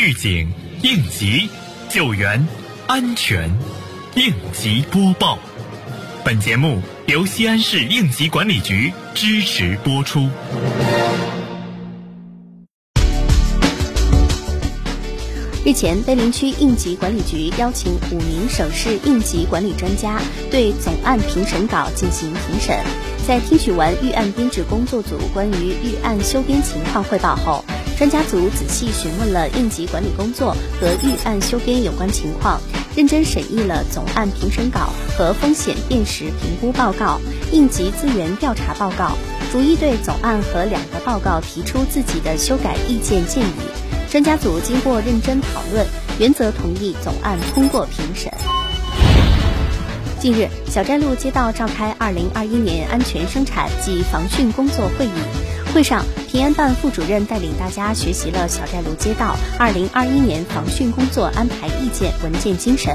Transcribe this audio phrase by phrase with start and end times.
[0.00, 0.48] 预警、
[0.82, 1.50] 应急、
[1.90, 2.46] 救援、
[2.86, 3.50] 安全，
[4.14, 5.36] 应急播报。
[6.24, 10.28] 本节目由西安市应急管理局支持播出。
[15.64, 22.78] 日前，碑林区应急管理局邀请五名省市应急管理专家对总案评审稿进行评审。
[23.26, 27.62] 在听取完预案编制工作组关于预案修编情况汇报后，
[27.98, 32.60] 专家组仔细询问了应急管理工作和预案修编有关情况，
[32.94, 39.18] 认真审议了总案评审稿和风险辨识评估报告、应急资源调查报告，
[39.50, 43.52] 逐一对总案和两个报告提出自己的修改意见建议。
[44.08, 45.84] 专家组经过认真讨论，
[46.20, 48.32] 原则同意总案通过评审。
[50.20, 55.10] 近日，小寨路街道召开二零二一年安全生产及防汛工作会议。
[55.74, 62.94] 会上，平安办副主任带领大家学习了小寨路街道二零二一年防汛工作安排意见文件精神，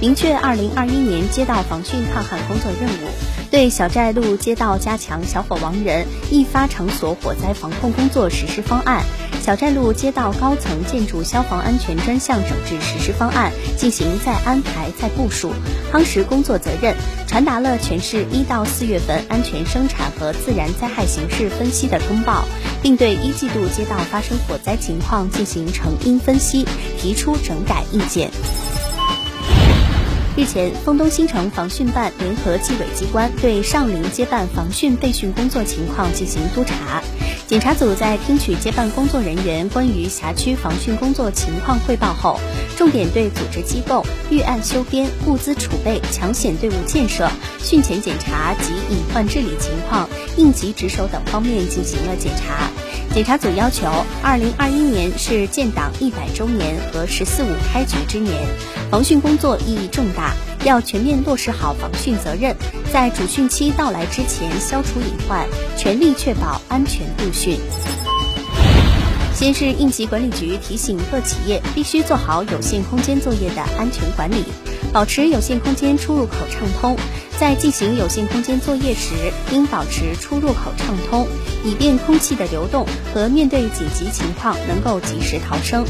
[0.00, 3.08] 明确二零二一年街道防汛抗旱工作任务，
[3.52, 9.04] 对小寨路街道加强小火亡人易发场所火灾防控工作实施方案。
[9.40, 15.52] 小寨路街道高层建筑消防安全专项整治实施方案进行再安排、再部署，
[15.92, 16.94] 夯实工作责任，
[17.26, 22.44] 传达了全市一到四月份安全生产和自然灾害形势分析的通报，
[22.82, 26.66] 并对一季度街道发生火灾情况进行成因分析，
[26.98, 28.30] 提出整改意见。
[30.36, 37.02] 日前，丰东新城防汛办联合纪委机关对上林街办防汛备汛工作情况进行督查。
[37.46, 42.40] 检查组在听取接办工作人员关于辖区防汛工作情况汇报后，
[42.78, 47.30] 重点对组织机构、预案修编、物资储备、抢险队伍建设、
[47.62, 52.70] 汛前检查及隐患治理情况、应急值守等方面进行了检查。
[53.12, 53.86] 检查组要求，
[54.22, 58.32] 二零二一年是建党一百周年和“十四五”开局之年，
[58.92, 60.34] 防汛工作意义重大，
[60.66, 62.54] 要全面落实好防汛责任，
[62.92, 65.48] 在主汛期到来之前消除隐患，
[65.78, 67.56] 全力确保安全度汛。
[69.32, 74.44] 先是应急管理局提醒各企业必须做好有限空间作业的安全管理，
[74.92, 76.94] 保持有限空间出入口畅通。
[77.40, 79.14] 在进行有限空间作业时，
[79.52, 81.26] 应保持出入口畅通，
[81.64, 85.82] 以便空气的流动和面对紧急情况能够及时逃生。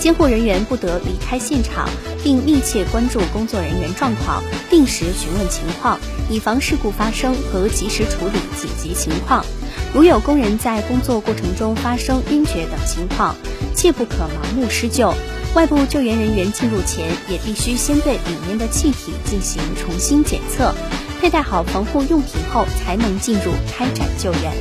[0.00, 1.88] 监护人员不得离开现场，
[2.22, 5.98] 并密切关注工作人员状况，定时询问情况，
[6.30, 9.44] 以防事故发生和及时处理紧急情况。
[9.92, 13.34] 如有工人在工作过程中发生晕厥等情况，
[13.74, 15.12] 切不可盲目施救。
[15.54, 20.72] 外部救援人员进入前，也必须先对里面的气体进行重新检测。
[21.20, 24.52] 佩戴好防护用品后，才能进入开展救援。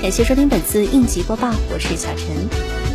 [0.00, 2.91] 感谢收听本次应急播报，我是小陈。